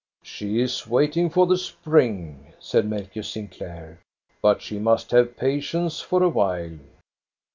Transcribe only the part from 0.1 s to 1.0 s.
She is